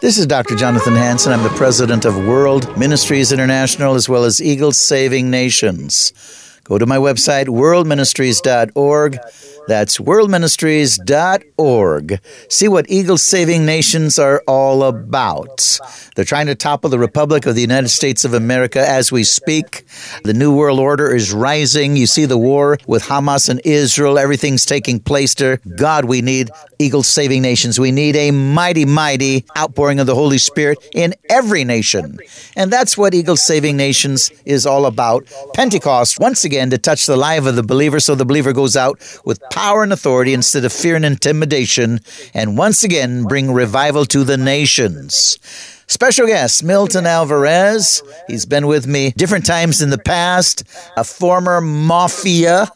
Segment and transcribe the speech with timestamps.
[0.00, 0.56] This is Dr.
[0.56, 1.30] Jonathan Hansen.
[1.30, 6.14] I'm the president of World Ministries International as well as Eagles Saving Nations.
[6.64, 9.18] Go to my website, worldministries.org.
[9.68, 12.20] That's worldministries.org.
[12.48, 15.78] See what Eagle Saving Nations are all about.
[16.16, 19.84] They're trying to topple the Republic of the United States of America as we speak.
[20.24, 21.96] The New World Order is rising.
[21.96, 24.18] You see the war with Hamas and Israel.
[24.18, 25.60] Everything's taking place there.
[25.76, 27.78] God, we need Eagle Saving Nations.
[27.78, 32.18] We need a mighty, mighty outpouring of the Holy Spirit in every nation.
[32.56, 35.26] And that's what Eagle Saving Nations is all about.
[35.54, 39.00] Pentecost, once again, to touch the life of the believer so the believer goes out
[39.24, 42.00] with power and authority instead of fear and intimidation,
[42.34, 45.38] and once again bring revival to the nations.
[45.86, 48.02] Special guest, Milton Alvarez.
[48.28, 50.62] He's been with me different times in the past.
[50.96, 52.68] A former mafia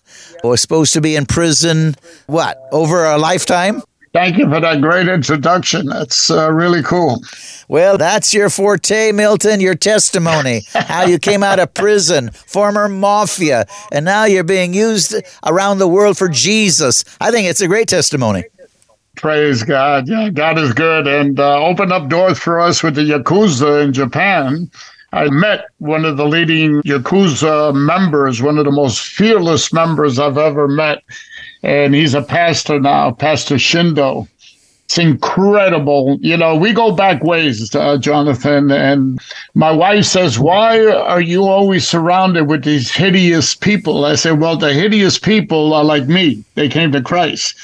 [0.42, 1.94] was supposed to be in prison,
[2.26, 3.82] what, over a lifetime?
[4.14, 5.86] Thank you for that great introduction.
[5.86, 7.20] That's uh, really cool.
[7.66, 10.62] Well, that's your forte, Milton, your testimony.
[10.72, 15.88] how you came out of prison, former mafia, and now you're being used around the
[15.88, 17.04] world for Jesus.
[17.20, 18.44] I think it's a great testimony.
[19.16, 20.06] Praise God.
[20.06, 23.92] Yeah, God is good and uh, opened up doors for us with the Yakuza in
[23.92, 24.70] Japan.
[25.12, 30.38] I met one of the leading Yakuza members, one of the most fearless members I've
[30.38, 31.02] ever met
[31.64, 34.28] and he's a pastor now, Pastor Shindo.
[34.84, 36.18] It's incredible.
[36.20, 38.70] You know, we go back ways, uh, Jonathan.
[38.70, 39.18] And
[39.54, 44.04] my wife says, Why are you always surrounded with these hideous people?
[44.04, 46.44] I said, Well, the hideous people are like me.
[46.54, 47.54] They came to Christ.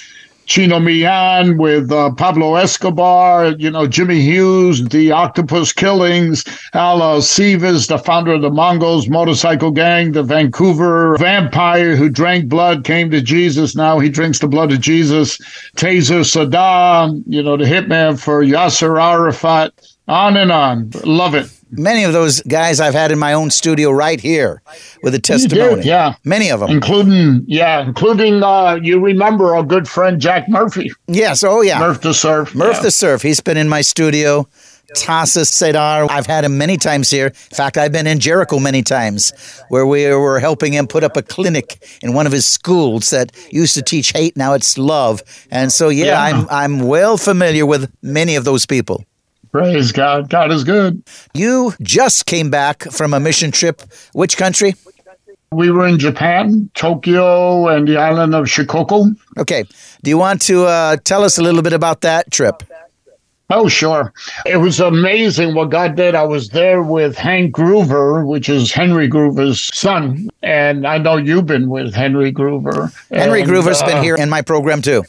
[0.50, 7.86] Chino Millan with uh, Pablo Escobar, you know, Jimmy Hughes, the Octopus Killings, Al Sivas,
[7.86, 13.20] the founder of the Mongols Motorcycle Gang, the Vancouver vampire who drank blood, came to
[13.20, 13.76] Jesus.
[13.76, 15.38] Now he drinks the blood of Jesus.
[15.76, 19.72] Taser Saddam, you know, the hitman for Yasser Arafat,
[20.08, 20.90] on and on.
[21.04, 24.62] Love it many of those guys I've had in my own studio right here
[25.03, 25.76] with a testimony.
[25.76, 30.48] Did, yeah, many of them, including yeah, including uh, you remember our good friend Jack
[30.48, 30.91] Murphy.
[31.08, 32.54] Yes, oh yeah, Murph the Surf.
[32.54, 32.82] Murph yeah.
[32.82, 33.22] the Surf.
[33.22, 34.48] He's been in my studio.
[34.97, 36.10] Tassas Sedar.
[36.10, 37.26] I've had him many times here.
[37.26, 39.32] In fact, I've been in Jericho many times
[39.69, 43.31] where we were helping him put up a clinic in one of his schools that
[43.50, 44.37] used to teach hate.
[44.37, 45.22] Now it's love.
[45.50, 46.20] And so, yeah, yeah.
[46.20, 49.04] I'm, I'm well familiar with many of those people.
[49.53, 50.28] Praise God.
[50.28, 51.03] God is good.
[51.34, 53.83] You just came back from a mission trip.
[54.12, 54.75] Which country?
[55.53, 59.16] We were in Japan, Tokyo, and the island of Shikoku.
[59.37, 59.65] Okay.
[60.05, 62.62] Do you want to uh, tell us a little bit about that trip?
[63.53, 64.12] Oh, sure.
[64.47, 66.15] It was amazing what God did.
[66.15, 70.31] I was there with Hank Gruver, which is Henry Gruver's son.
[70.44, 72.94] And I know you've been with Henry Gruver.
[73.11, 75.03] Henry and, Gruver's uh, been here in my program too.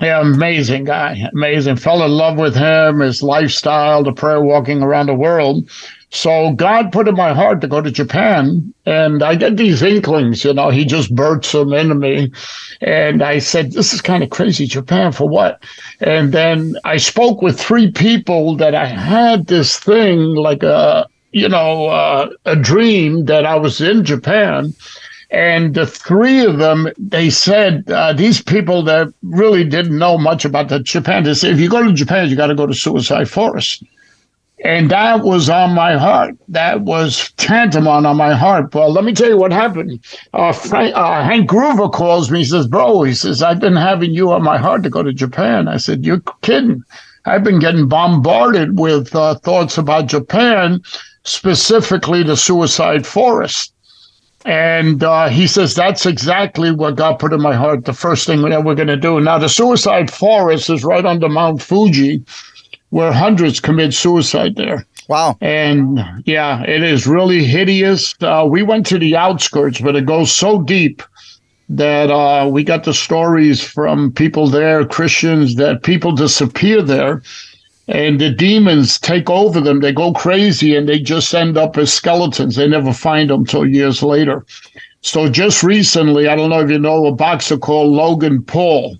[0.00, 1.28] Yeah, amazing guy.
[1.34, 1.76] Amazing.
[1.76, 5.68] Fell in love with him, his lifestyle, the prayer walking around the world.
[6.10, 8.72] So God put in my heart to go to Japan.
[8.86, 12.32] And I get these inklings, you know, he just birthed them into me.
[12.80, 14.66] And I said, this is kind of crazy.
[14.66, 15.62] Japan for what?
[16.00, 21.48] And then I spoke with three people that I had this thing like a, you
[21.48, 24.72] know, uh, a dream that I was in Japan
[25.30, 30.44] and the three of them, they said, uh, these people that really didn't know much
[30.44, 32.74] about the Japan, they said, if you go to Japan, you got to go to
[32.74, 33.84] Suicide Forest.
[34.64, 36.34] And that was on my heart.
[36.48, 38.74] That was tantamount on my heart.
[38.74, 40.04] Well, let me tell you what happened.
[40.34, 42.40] Uh, Frank, uh, Hank Gruver calls me.
[42.40, 45.14] He says, Bro, he says, I've been having you on my heart to go to
[45.14, 45.66] Japan.
[45.66, 46.82] I said, You're kidding.
[47.24, 50.82] I've been getting bombarded with uh, thoughts about Japan,
[51.24, 53.72] specifically the suicide forest.
[54.44, 58.40] And uh, he says, that's exactly what God put in my heart, the first thing
[58.42, 59.20] that we're going to do.
[59.20, 62.24] Now, the suicide forest is right under Mount Fuji,
[62.88, 64.86] where hundreds commit suicide there.
[65.08, 65.36] Wow.
[65.40, 68.14] And yeah, it is really hideous.
[68.20, 71.02] Uh, we went to the outskirts, but it goes so deep
[71.68, 77.22] that uh, we got the stories from people there, Christians, that people disappear there
[77.90, 79.80] and the demons take over them.
[79.80, 82.54] They go crazy and they just end up as skeletons.
[82.54, 84.46] They never find them till years later.
[85.02, 88.96] So just recently, I don't know if you know a boxer called Logan Paul,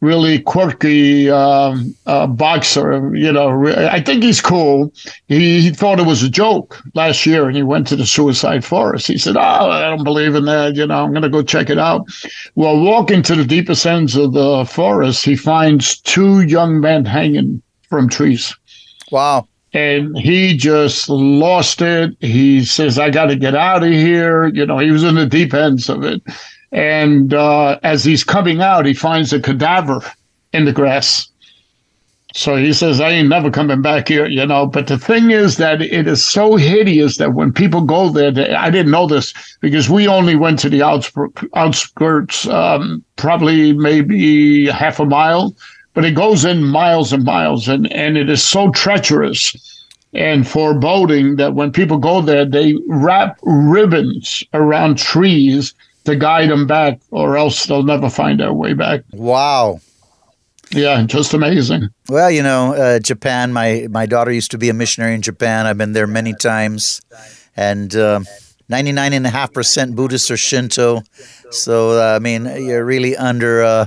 [0.00, 1.76] really quirky uh,
[2.06, 3.14] uh, boxer.
[3.14, 4.92] You know, I think he's cool.
[5.28, 8.64] He, he, thought it was a joke last year, and he went to the suicide
[8.64, 9.06] forest.
[9.06, 10.74] He said, "Oh, I don't believe in that.
[10.74, 12.06] You know, I'm going to go check it out."
[12.56, 17.62] Well, walking to the deepest ends of the forest, he finds two young men hanging
[17.88, 18.54] from trees.
[19.10, 19.48] Wow.
[19.72, 22.16] And he just lost it.
[22.20, 24.46] He says, I got to get out of here.
[24.48, 26.22] You know, he was in the deep ends of it.
[26.72, 30.02] And uh, as he's coming out, he finds a cadaver
[30.52, 31.28] in the grass.
[32.34, 34.66] So he says, I ain't never coming back here, you know.
[34.66, 38.52] But the thing is that it is so hideous that when people go there, they,
[38.54, 45.00] I didn't know this because we only went to the outskirts, um, probably maybe half
[45.00, 45.56] a mile,
[45.98, 51.34] but it goes in miles and miles, and, and it is so treacherous and foreboding
[51.34, 55.74] that when people go there, they wrap ribbons around trees
[56.04, 59.00] to guide them back, or else they'll never find their way back.
[59.12, 59.80] Wow.
[60.70, 61.88] Yeah, just amazing.
[62.08, 63.52] Well, you know, uh, Japan.
[63.52, 65.66] My my daughter used to be a missionary in Japan.
[65.66, 67.00] I've been there many times,
[67.56, 68.20] and uh,
[68.68, 71.02] ninety nine and a half percent Buddhist or Shinto.
[71.50, 73.86] So uh, I mean, you're really under uh,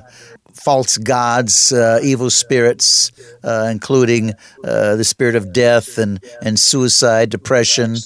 [0.63, 3.11] false gods, uh, evil spirits,
[3.43, 7.97] uh, including uh, the spirit of death and, and suicide, depression.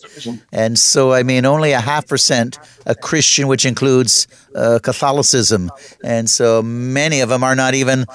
[0.51, 5.71] And so, I mean, only a half percent a Christian, which includes uh, Catholicism.
[6.03, 8.05] And so many of them are not even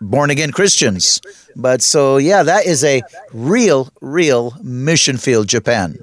[0.00, 1.20] born again Christians.
[1.56, 3.02] But so, yeah, that is a
[3.32, 5.98] real, real mission field, Japan.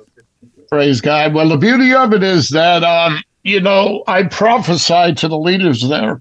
[0.70, 1.34] Praise God.
[1.34, 5.88] Well, the beauty of it is that, um, you know, I prophesied to the leaders
[5.88, 6.20] there,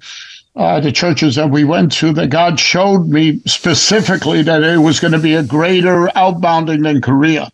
[0.57, 5.01] uh, the churches that we went to, that God showed me specifically that it was
[5.01, 7.51] going to be a greater outbounding than Korea.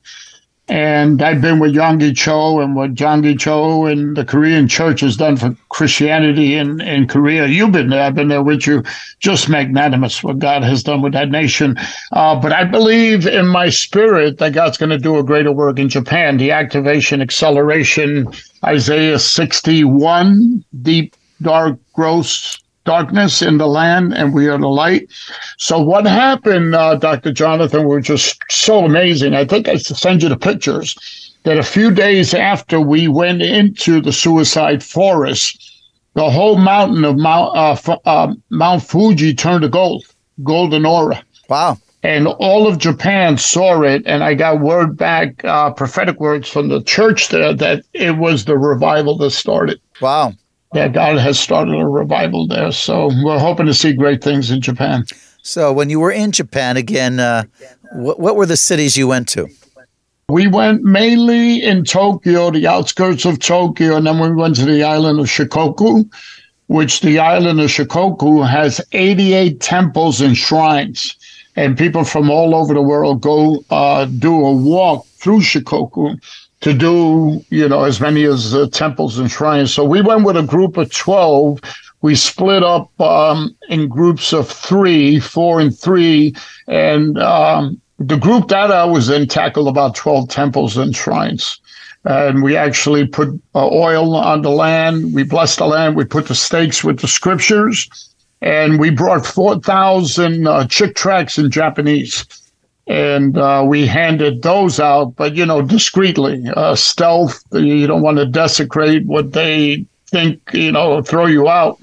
[0.68, 5.16] And I've been with Yonggi Cho and what Yonggi Cho and the Korean church has
[5.16, 7.46] done for Christianity in, in Korea.
[7.46, 8.04] You've been there.
[8.04, 8.84] I've been there with you.
[9.18, 11.76] Just magnanimous what God has done with that nation.
[12.12, 15.80] Uh, but I believe in my spirit that God's going to do a greater work
[15.80, 16.36] in Japan.
[16.36, 18.28] The activation, acceleration,
[18.64, 22.60] Isaiah 61, deep, dark, gross
[22.90, 25.08] darkness in the land and we are the light.
[25.58, 27.32] So what happened, uh, Dr.
[27.32, 29.32] Jonathan, was just so amazing.
[29.32, 30.88] I think I send you the pictures
[31.44, 35.46] that a few days after we went into the suicide forest,
[36.14, 40.04] the whole mountain of Mount, uh, uh, Mount Fuji turned to gold,
[40.42, 41.22] golden aura.
[41.48, 41.78] Wow.
[42.02, 46.66] And all of Japan saw it, and I got word back, uh, prophetic words from
[46.66, 49.80] the church there, that it was the revival that started.
[50.00, 50.32] Wow
[50.72, 52.70] yeah, God has started a revival there.
[52.72, 55.04] So we're hoping to see great things in Japan.
[55.42, 57.44] So when you were in Japan again, uh,
[57.92, 59.48] what, what were the cities you went to?
[60.28, 64.84] We went mainly in Tokyo, the outskirts of Tokyo, and then we went to the
[64.84, 66.08] island of Shikoku,
[66.68, 71.16] which the island of Shikoku has 88 temples and shrines.
[71.56, 76.16] And people from all over the world go uh, do a walk through Shikoku
[76.60, 79.72] to do, you know, as many as uh, temples and shrines.
[79.72, 81.60] So we went with a group of 12.
[82.02, 86.34] We split up um, in groups of three, four and three.
[86.68, 91.60] And um, the group that I was in tackled about 12 temples and shrines.
[92.04, 95.14] And we actually put uh, oil on the land.
[95.14, 95.96] We blessed the land.
[95.96, 97.88] We put the stakes with the scriptures.
[98.42, 102.24] And we brought 4,000 uh, Chick tracts in Japanese
[102.90, 107.40] and uh, we handed those out, but you know, discreetly, uh, stealth.
[107.52, 111.78] You don't want to desecrate what they think, you know, throw you out.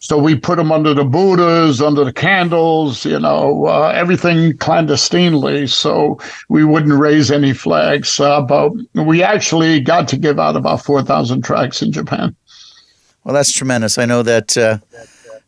[0.00, 5.66] So we put them under the Buddhas, under the candles, you know, uh, everything clandestinely,
[5.66, 6.18] so
[6.48, 8.18] we wouldn't raise any flags.
[8.18, 12.34] Uh, but we actually got to give out about four thousand tracks in Japan.
[13.22, 13.98] Well, that's tremendous.
[13.98, 14.56] I know that.
[14.56, 14.78] Uh,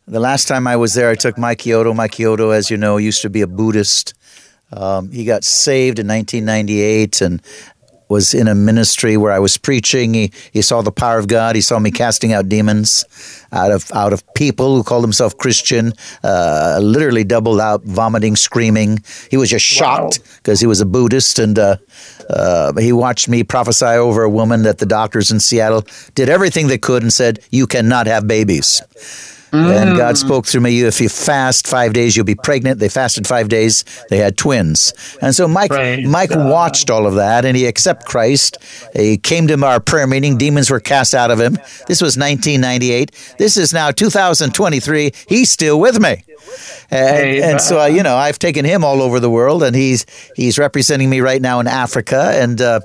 [0.08, 1.94] the last time I was there, I took Mike Kyoto.
[1.94, 4.12] Mike Kyoto, as you know, used to be a Buddhist
[4.72, 7.42] um, he got saved in 1998 and
[8.10, 10.12] was in a ministry where I was preaching.
[10.14, 11.54] He, he saw the power of God.
[11.54, 13.04] He saw me casting out demons
[13.52, 15.92] out of out of people who called themselves Christian.
[16.22, 18.98] Uh, literally doubled out, vomiting, screaming.
[19.30, 20.64] He was just shocked because wow.
[20.64, 21.76] he was a Buddhist, and uh,
[22.28, 26.66] uh, he watched me prophesy over a woman that the doctors in Seattle did everything
[26.66, 28.82] they could and said, "You cannot have babies."
[29.52, 29.82] Mm.
[29.82, 32.78] And God spoke through me, if you fast five days, you'll be pregnant.
[32.78, 34.92] They fasted five days, they had twins.
[35.20, 36.50] And so Mike Praise Mike God.
[36.50, 38.58] watched all of that and he accepted Christ.
[38.94, 41.54] He came to our prayer meeting, demons were cast out of him.
[41.86, 43.34] This was 1998.
[43.38, 45.12] This is now 2023.
[45.28, 46.22] He's still with me.
[46.90, 50.06] And, and so, uh, you know, I've taken him all over the world, and he's
[50.34, 52.32] he's representing me right now in Africa.
[52.34, 52.80] And uh,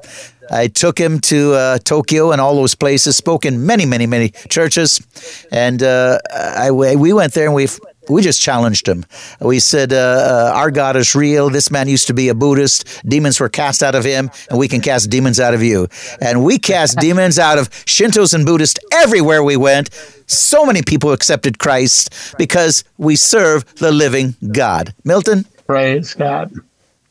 [0.51, 4.29] I took him to uh, Tokyo and all those places, spoke in many, many, many
[4.49, 5.05] churches.
[5.51, 7.67] And uh, I, we went there and we
[8.09, 9.05] we just challenged him.
[9.39, 11.49] We said, uh, uh, Our God is real.
[11.49, 13.01] This man used to be a Buddhist.
[13.07, 15.87] Demons were cast out of him, and we can cast demons out of you.
[16.21, 19.89] And we cast demons out of Shintos and Buddhists everywhere we went.
[20.27, 24.93] So many people accepted Christ because we serve the living God.
[25.03, 25.45] Milton?
[25.67, 26.53] Praise God.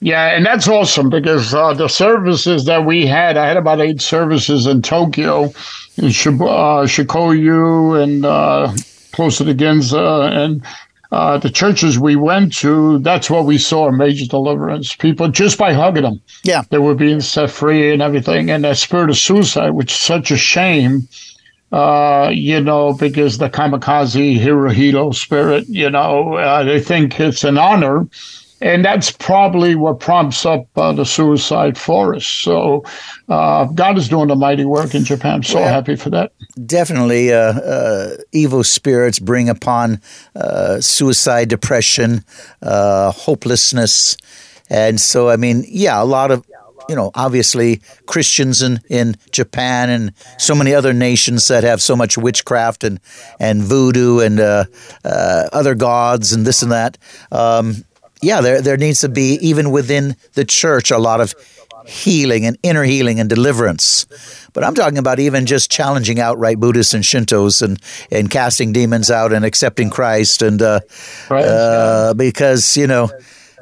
[0.04, 4.02] Yeah, and that's awesome because uh, the services that we had, I had about eight
[4.02, 5.44] services in Tokyo,
[5.96, 8.70] in Shib- uh, Shikoyu, and uh,
[9.12, 10.62] closer to Ginza, and
[11.10, 14.94] uh, the churches we went to, that's what we saw major deliverance.
[14.94, 18.50] People just by hugging them, yeah, they were being set free and everything.
[18.50, 21.08] And that spirit of suicide, which is such a shame,
[21.72, 27.56] uh, you know, because the kamikaze Hirohito spirit, you know, uh, they think it's an
[27.56, 28.06] honor
[28.60, 32.42] and that's probably what prompts up uh, the suicide forest.
[32.42, 32.84] So
[33.28, 35.34] uh, God is doing a mighty work in Japan.
[35.34, 36.32] I'm so well, happy for that.
[36.66, 40.00] Definitely, uh, uh evil spirits bring upon
[40.34, 42.24] uh, suicide, depression,
[42.62, 44.16] uh, hopelessness,
[44.70, 46.44] and so I mean, yeah, a lot of
[46.88, 51.96] you know, obviously Christians in, in Japan and so many other nations that have so
[51.96, 53.00] much witchcraft and,
[53.40, 54.64] and voodoo and uh,
[55.04, 56.98] uh, other gods and this and that.
[57.32, 57.84] Um,
[58.22, 61.34] yeah, there there needs to be even within the church a lot of
[61.86, 64.06] healing and inner healing and deliverance.
[64.52, 67.80] But I'm talking about even just challenging outright Buddhists and Shintos and,
[68.10, 70.80] and casting demons out and accepting Christ and uh,
[71.30, 73.10] right, uh, because you know.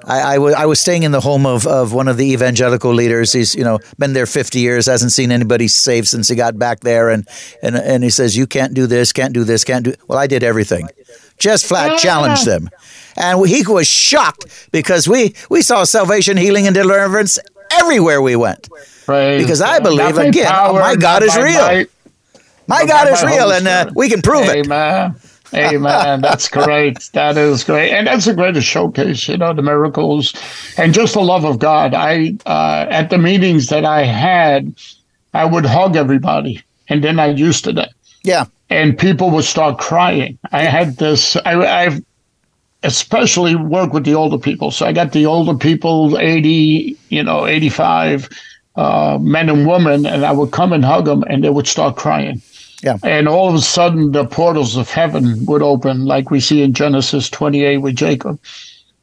[0.05, 2.93] I, I, w- I was staying in the home of, of one of the evangelical
[2.93, 3.33] leaders.
[3.33, 6.81] He's you know been there 50 years, hasn't seen anybody saved since he got back
[6.81, 7.27] there, and
[7.63, 9.95] and and he says you can't do this, can't do this, can't do.
[10.09, 10.89] Well, I did everything,
[11.39, 12.69] just flat challenged them
[13.17, 17.39] and he was shocked because we we saw salvation, healing, and deliverance
[17.73, 18.69] everywhere we went.
[19.05, 21.61] Praise because I believe again, oh, my God is real.
[21.61, 21.87] My,
[22.69, 25.11] my God is real, and uh, we can prove Amen.
[25.11, 25.32] it.
[25.55, 26.21] Amen.
[26.21, 27.11] That's great.
[27.13, 29.29] That is great, and that's a great showcase.
[29.29, 30.35] You know the miracles
[30.77, 31.95] and just the love of God.
[31.95, 34.75] I uh, at the meetings that I had,
[35.35, 37.93] I would hug everybody, and then I used to that.
[38.23, 38.47] Yeah.
[38.71, 40.39] And people would start crying.
[40.53, 41.37] I had this.
[41.37, 42.03] I, I've
[42.83, 44.71] especially work with the older people.
[44.71, 48.29] So I got the older people, 80, you know, 85
[48.77, 51.97] uh, men and women, and I would come and hug them, and they would start
[51.97, 52.43] crying.
[52.83, 52.99] Yeah.
[53.05, 56.73] And all of a sudden, the portals of heaven would open, like we see in
[56.73, 58.41] Genesis 28 with Jacob.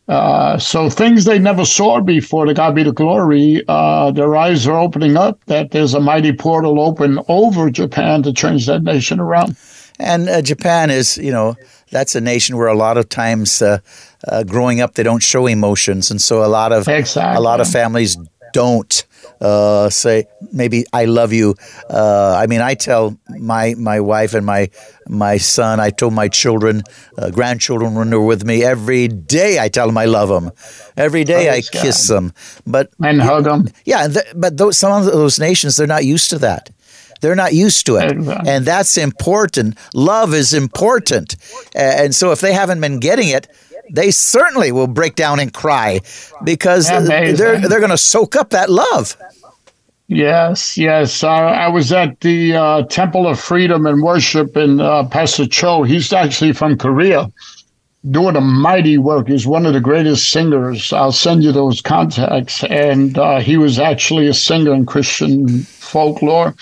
[0.09, 4.67] Uh, so things they never saw before, to God be the glory, uh, their eyes
[4.67, 9.19] are opening up that there's a mighty portal open over Japan to change that nation
[9.19, 9.55] around.
[9.99, 11.55] And uh, Japan is, you know,
[11.91, 13.79] that's a nation where a lot of times uh,
[14.27, 17.37] uh, growing up they don't show emotions, and so a lot of exactly.
[17.37, 18.17] a lot of families
[18.53, 19.05] don't
[19.41, 21.55] uh, say maybe I love you.
[21.89, 24.69] Uh, I mean, I tell my my wife and my
[25.07, 25.79] my son.
[25.79, 26.83] I told my children,
[27.17, 29.59] uh, grandchildren when they're with me every day.
[29.59, 30.51] I tell them I love them.
[30.97, 32.33] Every day I kiss them,
[32.65, 33.67] but and hug them.
[33.85, 36.69] Yeah, th- but those, some of those nations they're not used to that.
[37.21, 38.11] They're not used to it.
[38.47, 39.77] And that's important.
[39.93, 41.35] Love is important.
[41.75, 43.47] And so if they haven't been getting it,
[43.91, 46.01] they certainly will break down and cry
[46.43, 47.35] because Amazing.
[47.37, 49.17] they're they're going to soak up that love.
[50.07, 51.23] Yes, yes.
[51.23, 55.83] Uh, I was at the uh, Temple of Freedom and Worship in uh, Pastor Cho.
[55.83, 57.31] He's actually from Korea
[58.09, 59.27] doing a mighty work.
[59.27, 60.93] He's one of the greatest singers.
[60.93, 62.63] I'll send you those contacts.
[62.65, 66.55] And uh, he was actually a singer in Christian folklore.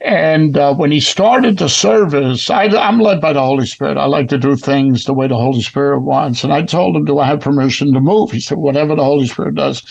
[0.00, 3.98] And uh, when he started the service, I, am led by the Holy Spirit.
[3.98, 6.44] I like to do things the way the Holy Spirit wants.
[6.44, 8.30] And I told him, Do I have permission to move?
[8.30, 9.82] He said, Whatever the Holy Spirit does.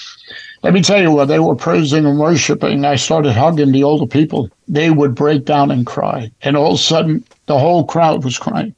[0.61, 2.83] Let me tell you what, they were praising and worshiping.
[2.83, 4.49] I started hugging the older people.
[4.67, 6.31] They would break down and cry.
[6.41, 8.75] And all of a sudden, the whole crowd was crying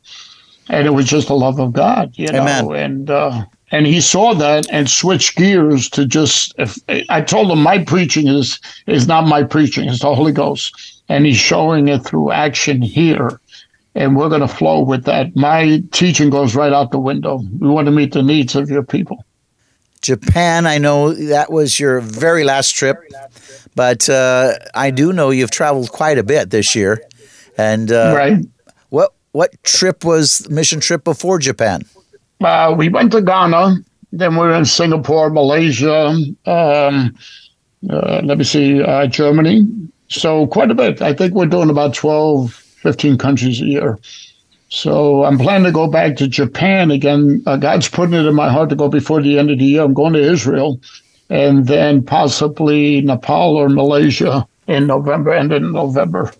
[0.71, 2.41] and it was just the love of God, you know.
[2.41, 2.75] Amen.
[2.75, 6.55] And uh, and he saw that and switched gears to just.
[6.57, 6.77] If,
[7.09, 11.25] I told him my preaching is is not my preaching; it's the Holy Ghost, and
[11.25, 13.39] he's showing it through action here.
[13.93, 15.35] And we're going to flow with that.
[15.35, 17.41] My teaching goes right out the window.
[17.59, 19.25] We want to meet the needs of your people.
[20.01, 22.95] Japan, I know that was your very last trip,
[23.75, 27.03] but uh, I do know you've traveled quite a bit this year.
[27.57, 28.45] And uh, right
[29.31, 31.83] what trip was mission trip before Japan?
[32.43, 33.77] Uh, we went to Ghana.
[34.11, 36.07] Then we were in Singapore, Malaysia.
[36.45, 37.15] Um,
[37.89, 39.67] uh, let me see, uh, Germany.
[40.09, 41.01] So quite a bit.
[41.01, 43.99] I think we're doing about 12, 15 countries a year.
[44.69, 47.43] So I'm planning to go back to Japan again.
[47.45, 49.83] Uh, God's putting it in my heart to go before the end of the year.
[49.83, 50.79] I'm going to Israel
[51.29, 56.31] and then possibly Nepal or Malaysia in November, end of November.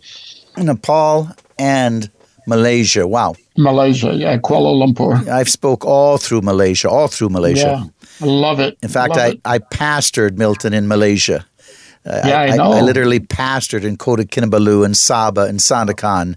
[0.57, 2.09] Nepal and
[2.51, 3.07] Malaysia.
[3.07, 3.35] Wow.
[3.57, 5.27] Malaysia, yeah, Kuala Lumpur.
[5.27, 7.71] I've spoke all through Malaysia, all through Malaysia.
[7.79, 8.77] Yeah, I love it.
[8.83, 9.41] In fact, love I, it.
[9.45, 11.45] I pastored Milton in Malaysia.
[12.03, 12.71] Uh, yeah, I, I, know.
[12.73, 16.35] I, literally pastored in Kota Kinabalu and Sabah and Sandakan,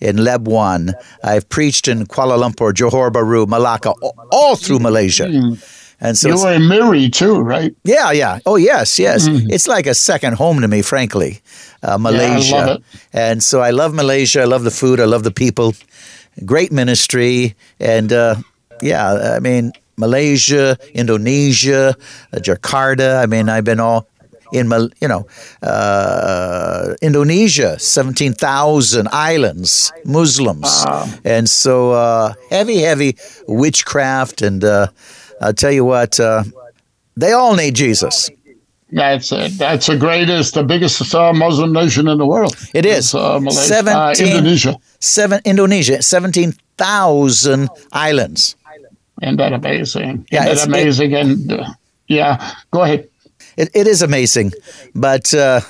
[0.00, 0.92] in Labuan.
[1.24, 5.24] I've preached in Kuala Lumpur, Johor Bahru, Malacca, all, all through Malaysia.
[5.24, 5.56] Mm.
[6.00, 7.74] And so you were in Miri too, right?
[7.84, 8.38] Yeah, yeah.
[8.44, 9.28] Oh, yes, yes.
[9.28, 9.48] Mm-hmm.
[9.50, 11.40] It's like a second home to me, frankly.
[11.82, 14.40] Uh, Malaysia, yeah, and so I love Malaysia.
[14.42, 14.98] I love the food.
[15.00, 15.74] I love the people.
[16.44, 18.36] Great ministry, and uh,
[18.82, 21.96] yeah, I mean, Malaysia, Indonesia,
[22.32, 23.22] uh, Jakarta.
[23.22, 24.08] I mean, I've been all
[24.52, 25.26] in, you know,
[25.62, 30.84] uh, Indonesia, 17,000 islands, Muslims.
[31.24, 33.16] And so uh, heavy, heavy
[33.48, 34.42] witchcraft.
[34.42, 34.88] And uh,
[35.40, 36.44] I'll tell you what, uh,
[37.16, 38.30] they all need Jesus.
[38.92, 39.58] That's it.
[39.58, 42.54] That's the greatest, the biggest uh, Muslim nation in the world.
[42.72, 43.14] It is.
[43.14, 43.82] uh, Malaysia,
[44.14, 44.76] 17 Indonesia.
[45.00, 48.56] Seven, Indonesia, 17,000 islands.
[49.22, 50.26] Isn't that amazing?
[50.30, 51.14] Yeah, Isn't it's- that amazing?
[51.14, 51.64] and uh,
[52.06, 53.08] yeah, go ahead.
[53.56, 54.52] It, it is amazing.
[54.94, 55.60] But uh,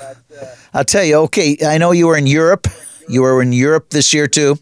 [0.73, 2.67] I'll tell you, okay, I know you were in Europe.
[3.07, 4.59] You were in Europe this year too.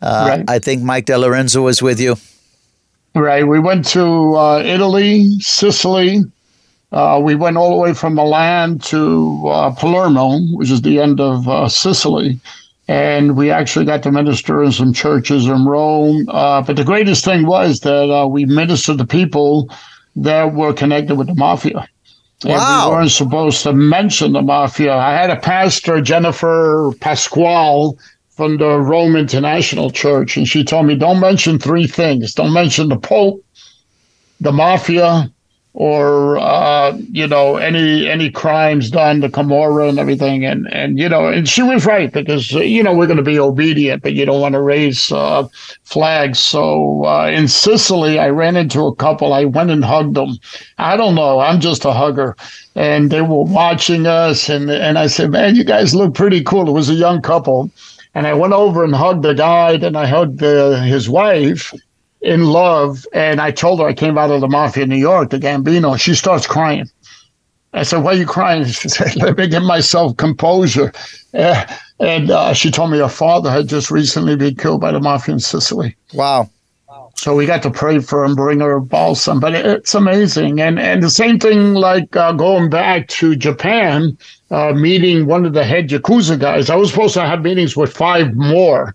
[0.00, 0.44] Uh, Right.
[0.48, 2.16] I think Mike De Lorenzo was with you.
[3.14, 3.46] Right.
[3.46, 6.20] We went to uh, Italy, Sicily.
[6.92, 11.20] Uh, we went all the way from Milan to uh, Palermo, which is the end
[11.20, 12.38] of uh, Sicily.
[12.86, 16.26] And we actually got to minister in some churches in Rome.
[16.28, 19.68] Uh, but the greatest thing was that uh, we ministered to people
[20.16, 21.86] that were connected with the mafia.
[22.44, 22.88] And Wow.
[22.90, 24.94] we weren't supposed to mention the mafia.
[24.96, 27.92] I had a pastor, Jennifer Pasquale,
[28.38, 32.34] from the Rome International Church, and she told me, don't mention three things.
[32.34, 33.44] Don't mention the Pope,
[34.40, 35.28] the mafia,
[35.74, 40.44] or uh, you know any any crimes done, the Camorra and everything.
[40.44, 43.24] And and you know, and she was right because uh, you know we're going to
[43.24, 45.48] be obedient, but you don't want to raise uh,
[45.82, 46.38] flags.
[46.38, 49.32] So uh, in Sicily, I ran into a couple.
[49.32, 50.38] I went and hugged them.
[50.78, 51.40] I don't know.
[51.40, 52.36] I'm just a hugger.
[52.76, 56.68] And they were watching us, and and I said, "Man, you guys look pretty cool."
[56.68, 57.72] It was a young couple,
[58.14, 61.72] and I went over and hugged the guy, and I hugged uh, his wife
[62.20, 63.06] in love.
[63.12, 65.98] And I told her I came out of the mafia in New York, the Gambino.
[65.98, 66.88] She starts crying.
[67.72, 70.92] I said, "Why are you crying?" She said, "Let me get myself composure."
[71.34, 71.66] Uh,
[72.00, 75.34] and uh, she told me her father had just recently been killed by the mafia
[75.34, 75.96] in Sicily.
[76.14, 76.48] Wow.
[77.18, 79.40] So we got to pray for him, bring her balsam.
[79.40, 80.60] But it's amazing.
[80.60, 84.16] And and the same thing like uh, going back to Japan,
[84.52, 86.70] uh, meeting one of the head Yakuza guys.
[86.70, 88.94] I was supposed to have meetings with five more,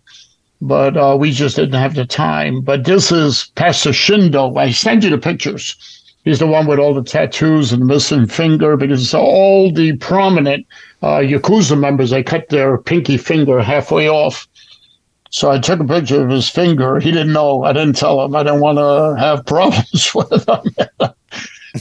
[0.61, 2.61] but uh, we just didn't have the time.
[2.61, 4.57] But this is Pastor Shindo.
[4.57, 5.75] I send you the pictures.
[6.23, 10.65] He's the one with all the tattoos and missing finger because all the prominent
[11.01, 14.47] uh, Yakuza members, they cut their pinky finger halfway off.
[15.33, 16.99] So I took a picture of his finger.
[16.99, 17.63] He didn't know.
[17.63, 18.35] I didn't tell him.
[18.35, 21.15] I didn't want to have problems with him.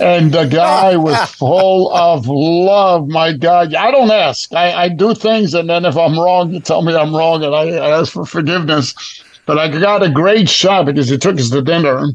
[0.00, 3.08] and the guy was full of love.
[3.08, 4.54] My God, I don't ask.
[4.54, 7.54] I, I do things, and then if I'm wrong, you tell me I'm wrong, and
[7.54, 8.94] I, I ask for forgiveness.
[9.44, 12.06] But I got a great shot because he took us to dinner,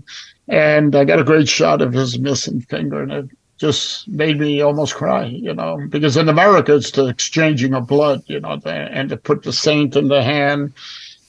[0.47, 4.61] and I got a great shot of his missing finger, and it just made me
[4.61, 8.71] almost cry, you know, because in America it's the exchanging of blood, you know, the,
[8.71, 10.73] and to put the saint in the hand.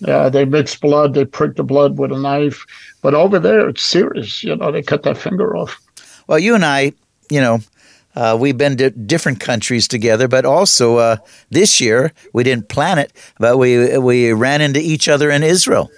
[0.06, 2.64] Uh, they mix blood, they prick the blood with a knife.
[3.02, 4.44] But over there, it's serious.
[4.44, 5.80] You know, they cut that finger off.
[6.26, 6.92] Well, you and I,
[7.30, 7.61] you know,
[8.14, 11.16] uh, we've been to different countries together, but also uh,
[11.50, 15.90] this year we didn't plan it, but we we ran into each other in Israel.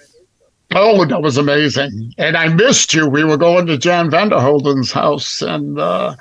[0.73, 2.13] Oh, that was amazing.
[2.17, 3.07] And I missed you.
[3.07, 6.15] We were going to Jan Vanderholden's house, and uh,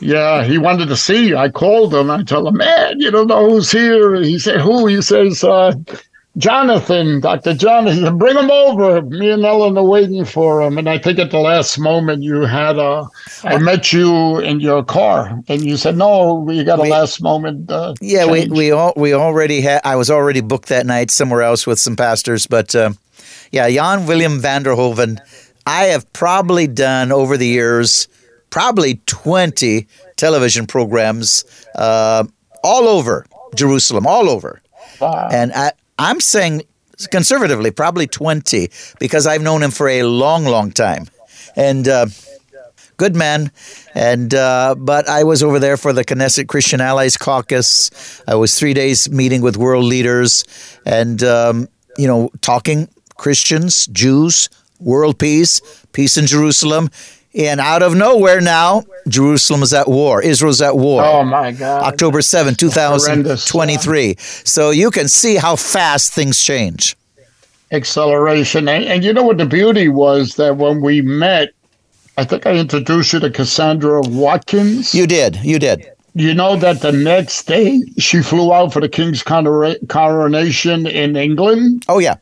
[0.00, 1.36] yeah, he wanted to see you.
[1.36, 2.10] I called him.
[2.10, 4.16] I told him, man, you don't know who's here.
[4.16, 4.86] He said, who?
[4.86, 5.72] He says, uh,
[6.36, 7.54] Jonathan, Dr.
[7.54, 9.02] Jonathan, bring him over.
[9.02, 10.78] Me and Ellen are waiting for him.
[10.78, 13.04] And I think at the last moment you had a,
[13.44, 17.22] I met you in your car and you said, No, we got a We- last
[17.22, 19.80] moment uh Yeah, we change." we all we already had.
[19.84, 22.90] I was already booked that night somewhere else with some pastors, but uh,
[23.52, 25.20] yeah, Jan William van der Hoeven.
[25.66, 28.08] I have probably done over the years
[28.50, 31.44] probably twenty television programs
[31.76, 32.24] uh,
[32.64, 34.60] all over Jerusalem, all over,
[35.00, 35.28] Wow.
[35.32, 36.62] and I, I'm saying
[37.10, 41.06] conservatively probably twenty because I've known him for a long, long time,
[41.56, 41.86] and.
[41.88, 42.06] Uh,
[42.96, 43.50] good man.
[43.94, 48.22] And uh, but I was over there for the Knesset Christian Allies Caucus.
[48.26, 50.44] I was three days meeting with world leaders,
[50.86, 54.48] and um, you know, talking Christians, Jews,
[54.80, 55.60] world peace,
[55.92, 56.90] peace in Jerusalem.
[57.34, 60.22] And out of nowhere now, Jerusalem is at war.
[60.22, 61.02] Israel's at war.
[61.04, 61.82] Oh my God.
[61.82, 64.14] October 7, 2023.
[64.18, 66.96] So you can see how fast things change.
[67.72, 68.68] acceleration.
[68.68, 71.50] And, and you know what the beauty was that when we met,
[72.16, 74.94] I think I introduced you to Cassandra Watkins.
[74.94, 75.36] You did.
[75.42, 75.84] You did.
[76.14, 81.84] You know that the next day she flew out for the king's coronation in England.
[81.88, 82.14] Oh, yeah.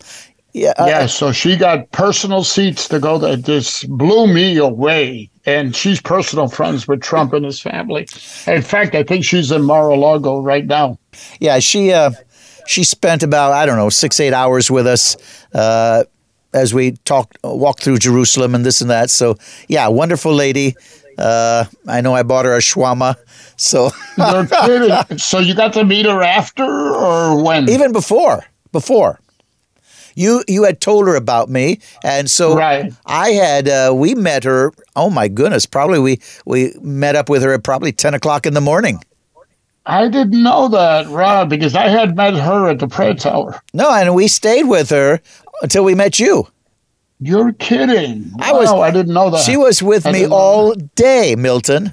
[0.53, 0.75] Yeah.
[0.79, 5.31] uh, yeah, so she got personal seats to go That just blew me away.
[5.47, 8.07] And she's personal friends with Trump and his family.
[8.47, 10.99] In fact, I think she's in Mar-a-Lago right now.
[11.41, 12.13] Yeah, she uh,
[12.67, 15.17] she spent about I don't know six eight hours with us.
[15.53, 16.05] Uh,
[16.55, 19.11] as we talked, walked through Jerusalem and this and that.
[19.11, 19.37] So,
[19.69, 20.75] yeah, wonderful lady.
[21.19, 23.17] Uh, I know I bought her a shawarma.
[23.57, 23.89] So,
[25.19, 27.69] so you got to meet her after or when?
[27.69, 29.19] Even before, before.
[30.15, 32.93] You you had told her about me, and so right.
[33.07, 34.73] I had uh, we met her.
[34.97, 35.67] Oh my goodness!
[35.67, 39.03] Probably we we met up with her at probably ten o'clock in the morning.
[39.85, 43.61] I didn't know that, Rob, because I had met her at the prayer tower.
[43.75, 45.21] No, and we stayed with her
[45.63, 46.47] until we met you.
[47.19, 48.33] You're kidding.
[48.35, 49.41] Wow, I was I didn't know that.
[49.41, 51.93] She was with I me all day, Milton.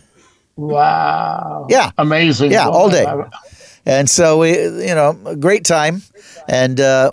[0.56, 1.68] Wow.
[1.70, 1.92] Yeah.
[1.98, 2.52] Amazing.
[2.52, 3.06] Yeah, all day.
[3.86, 6.02] And so we you know, great time.
[6.48, 7.12] And uh,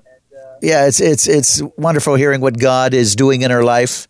[0.66, 4.08] yeah, it's it's it's wonderful hearing what God is doing in her life.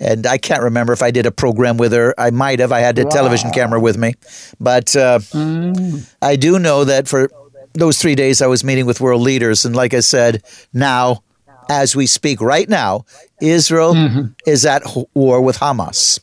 [0.00, 2.14] And I can't remember if I did a program with her.
[2.16, 2.72] I might have.
[2.72, 3.10] I had a wow.
[3.10, 4.14] television camera with me,
[4.58, 6.14] but uh, mm.
[6.22, 7.28] I do know that for
[7.74, 10.42] those three days I was meeting with world leaders, and like I said,
[10.72, 11.22] now
[11.68, 13.04] as we speak right now,
[13.42, 14.32] Israel mm-hmm.
[14.46, 16.20] is at war with Hamas.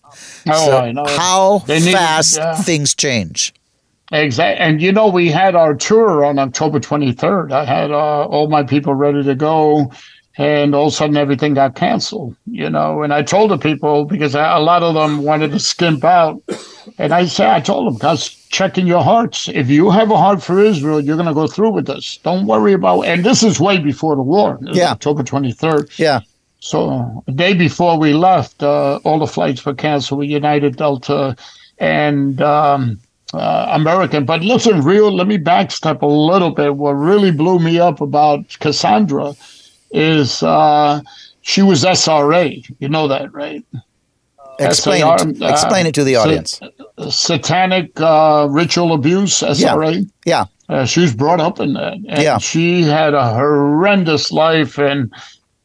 [0.49, 1.05] Oh, so I know.
[1.05, 2.55] How fast yeah.
[2.55, 3.53] things change.
[4.11, 4.63] Exactly.
[4.63, 7.51] And you know, we had our tour on October 23rd.
[7.51, 9.91] I had uh, all my people ready to go.
[10.37, 13.03] And all of a sudden, everything got canceled, you know.
[13.03, 16.43] And I told the people because a lot of them wanted to skimp out.
[16.97, 19.47] And I said, I told them, guys, check in your hearts.
[19.47, 22.17] If you have a heart for Israel, you're going to go through with this.
[22.17, 23.03] Don't worry about.
[23.03, 24.59] And this is way before the war.
[24.61, 25.97] Yeah, October 23rd.
[25.97, 26.19] Yeah.
[26.59, 31.37] So a day before we left, uh, all the flights were canceled with United, Delta,
[31.77, 32.99] and um,
[33.35, 34.25] uh, American.
[34.25, 36.75] But listen, real, let me backstep a little bit.
[36.75, 39.33] What really blew me up about Cassandra
[39.91, 41.01] is uh,
[41.41, 42.63] she was SRA.
[42.79, 43.63] You know that, right?
[44.59, 46.61] Explain, it, uh, explain it to the audience.
[47.09, 50.09] satanic uh, ritual abuse, SRA.
[50.25, 50.45] Yeah.
[50.69, 50.75] yeah.
[50.75, 51.93] Uh, she was brought up in that.
[51.93, 52.37] And yeah.
[52.37, 55.13] she had a horrendous life, and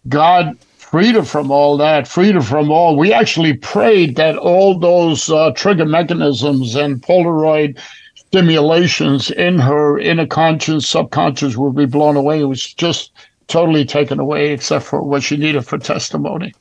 [0.08, 0.58] God
[0.90, 2.96] freed her from all that, freedom from all.
[2.96, 7.78] We actually prayed that all those uh, trigger mechanisms and Polaroid
[8.16, 12.40] stimulations in her inner conscious, subconscious would be blown away.
[12.40, 13.12] It was just
[13.46, 16.52] totally taken away, except for what she needed for testimony.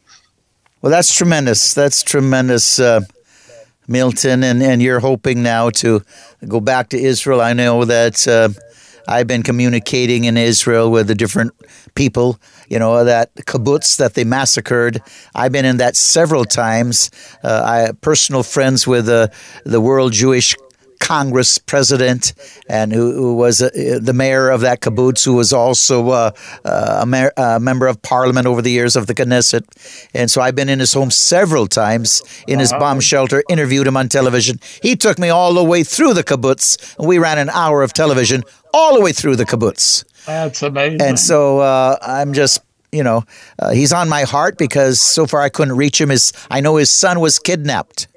[0.83, 1.73] Well, that's tremendous.
[1.73, 3.01] That's tremendous, uh,
[3.87, 4.43] Milton.
[4.43, 6.03] And, and you're hoping now to
[6.47, 7.41] go back to Israel.
[7.41, 8.49] I know that uh,
[9.07, 11.51] I've been communicating in Israel with the different
[11.95, 15.01] people, you know, that kibbutz that they massacred.
[15.35, 17.09] I've been in that several times.
[17.43, 19.27] Uh, I personal friends with uh,
[19.65, 20.55] the World Jewish
[20.99, 22.33] Congress president
[22.67, 26.31] and who, who was uh, the mayor of that kibbutz, who was also uh,
[26.65, 29.63] uh, a, mer- a, member of parliament over the years of the Knesset.
[30.13, 33.97] And so I've been in his home several times in his bomb shelter, interviewed him
[33.97, 34.59] on television.
[34.83, 37.93] He took me all the way through the kibbutz, and we ran an hour of
[37.93, 40.05] television all the way through the kibbutz.
[40.25, 41.01] That's amazing.
[41.01, 43.23] And so uh, I'm just you know,
[43.59, 46.09] uh, he's on my heart because so far I couldn't reach him.
[46.09, 48.07] His, I know his son was kidnapped.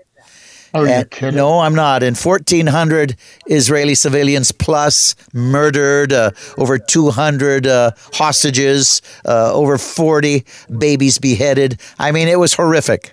[0.75, 1.37] Are you kidding?
[1.37, 2.03] No, I'm not.
[2.03, 10.45] And 1,400 Israeli civilians plus murdered, uh, over 200 uh, hostages, uh, over 40
[10.79, 11.79] babies beheaded.
[11.99, 13.13] I mean, it was horrific.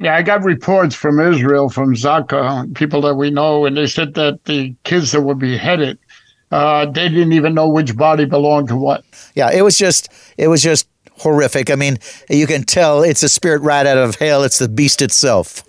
[0.00, 4.14] Yeah, I got reports from Israel, from Zaka, people that we know, and they said
[4.14, 5.96] that the kids that were beheaded,
[6.52, 9.04] uh, they didn't even know which body belonged to what.
[9.34, 10.86] Yeah, it was just, it was just
[11.18, 11.70] horrific.
[11.70, 14.44] I mean, you can tell it's a spirit right out of hell.
[14.44, 15.64] It's the beast itself.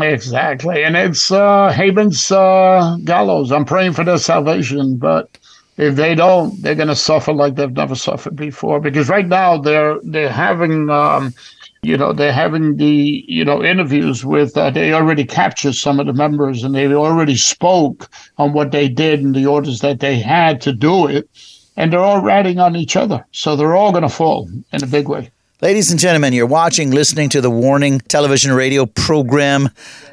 [0.00, 0.84] Exactly.
[0.84, 3.52] And it's uh, Haman's uh, gallows.
[3.52, 5.36] I'm praying for their salvation, but
[5.76, 8.80] if they don't, they're going to suffer like they've never suffered before.
[8.80, 11.34] Because right now they're they're having, um,
[11.82, 14.56] you know, they're having the you know interviews with.
[14.56, 18.88] Uh, they already captured some of the members, and they already spoke on what they
[18.88, 21.28] did and the orders that they had to do it,
[21.76, 23.26] and they're all ratting on each other.
[23.32, 25.31] So they're all going to fall in a big way.
[25.62, 29.68] Ladies and gentlemen, you're watching, listening to the Warning television radio program.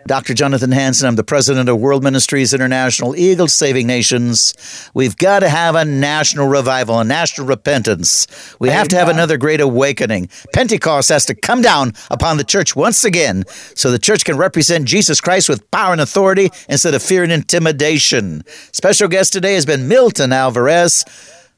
[0.05, 0.35] Dr.
[0.35, 4.53] Jonathan Hansen, I'm the president of World Ministries International, Eagles Saving Nations.
[4.93, 8.27] We've got to have a national revival, a national repentance.
[8.59, 10.29] We have to have another great awakening.
[10.53, 14.85] Pentecost has to come down upon the church once again so the church can represent
[14.85, 18.43] Jesus Christ with power and authority instead of fear and intimidation.
[18.71, 21.05] Special guest today has been Milton Alvarez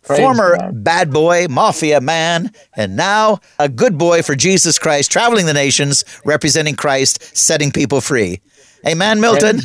[0.04, 0.84] Praise former God.
[0.84, 6.04] bad boy, mafia man, and now a good boy for Jesus Christ, traveling the nations,
[6.26, 8.42] representing Christ, setting people free.
[8.88, 9.62] Amen, Milton.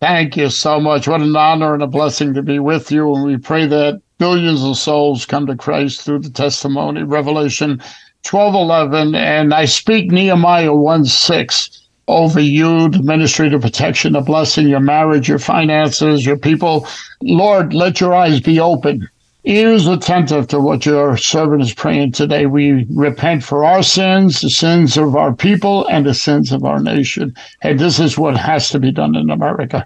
[0.00, 1.06] Thank you so much.
[1.06, 3.14] What an honor and a blessing to be with you.
[3.14, 7.04] And we pray that billions of souls come to Christ through the testimony.
[7.04, 7.80] Revelation
[8.24, 9.14] 12 11.
[9.14, 14.80] And I speak Nehemiah 1 6 over you, the ministry, the protection, the blessing, your
[14.80, 16.84] marriage, your finances, your people.
[17.22, 19.08] Lord, let your eyes be open
[19.44, 22.46] ears attentive to what your servant is praying today.
[22.46, 26.78] We repent for our sins, the sins of our people, and the sins of our
[26.80, 27.34] nation.
[27.60, 29.84] Hey, this is what has to be done in America.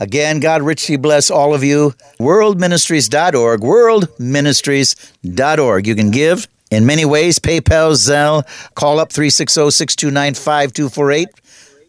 [0.00, 1.94] Again, God richly bless all of you.
[2.18, 5.86] Worldministries.org, worldministries.org.
[5.86, 11.28] You can give in many ways PayPal, Zelle, call up 360 629 5248.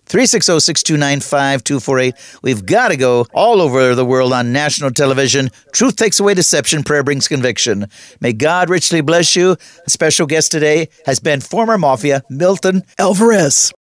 [0.06, 2.39] 360 629 5248.
[2.41, 5.50] We've got to go all over the world on national television.
[5.74, 7.88] Truth takes away deception, prayer brings conviction.
[8.22, 9.58] May God richly bless you.
[9.86, 13.74] A special guest today has been former Mafia Milton Alvarez.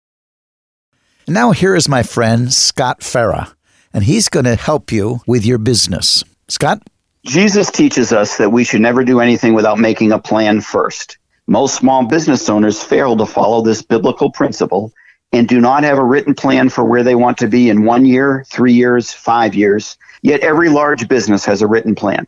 [1.27, 3.53] Now, here is my friend Scott Farah,
[3.93, 6.23] and he's going to help you with your business.
[6.49, 6.83] Scott?
[7.25, 11.17] Jesus teaches us that we should never do anything without making a plan first.
[11.47, 14.93] Most small business owners fail to follow this biblical principle
[15.35, 18.05] and do not have a written plan for where they want to be in one
[18.05, 19.97] year, three years, five years.
[20.21, 22.25] Yet every large business has a written plan.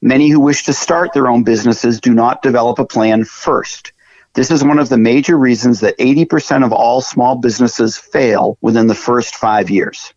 [0.00, 3.92] Many who wish to start their own businesses do not develop a plan first.
[4.34, 8.86] This is one of the major reasons that 80% of all small businesses fail within
[8.86, 10.12] the first five years.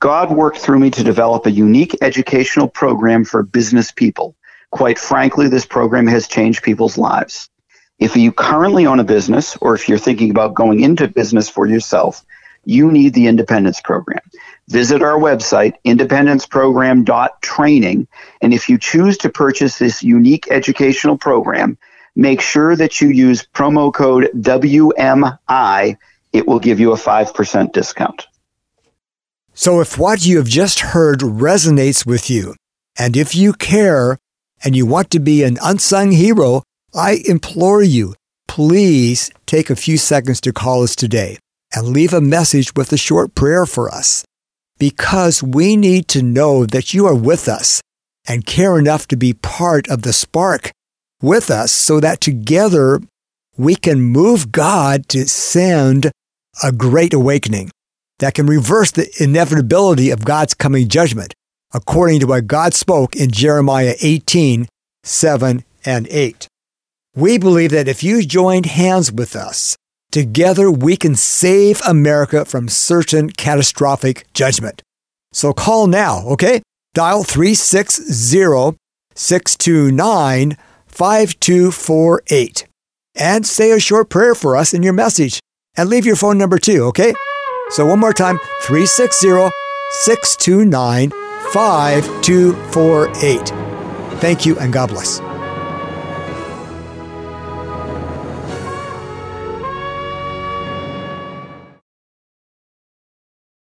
[0.00, 4.36] God worked through me to develop a unique educational program for business people.
[4.70, 7.48] Quite frankly, this program has changed people's lives.
[7.98, 11.66] If you currently own a business or if you're thinking about going into business for
[11.66, 12.24] yourself,
[12.64, 14.20] you need the Independence Program.
[14.68, 18.08] Visit our website, independenceprogram.training,
[18.40, 21.78] and if you choose to purchase this unique educational program,
[22.16, 25.96] make sure that you use promo code WMI.
[26.32, 28.26] It will give you a 5% discount.
[29.52, 32.56] So if what you have just heard resonates with you,
[32.98, 34.18] and if you care
[34.64, 36.62] and you want to be an unsung hero,
[36.94, 38.14] I implore you,
[38.46, 41.38] please take a few seconds to call us today
[41.74, 44.24] and leave a message with a short prayer for us
[44.78, 47.80] because we need to know that you are with us
[48.28, 50.70] and care enough to be part of the spark
[51.20, 53.00] with us so that together
[53.56, 56.12] we can move God to send
[56.62, 57.70] a great awakening
[58.20, 61.34] that can reverse the inevitability of God's coming judgment,
[61.72, 64.68] according to what God spoke in Jeremiah 18
[65.02, 66.48] 7 and 8.
[67.16, 69.76] We believe that if you joined hands with us,
[70.10, 74.82] together we can save America from certain catastrophic judgment.
[75.32, 76.62] So call now, okay?
[76.92, 78.76] Dial 360
[79.14, 82.66] 629 5248
[83.16, 85.38] and say a short prayer for us in your message
[85.76, 87.14] and leave your phone number too, okay?
[87.70, 89.50] So one more time 360
[89.90, 91.10] 629
[91.52, 93.48] 5248.
[94.20, 95.20] Thank you and God bless.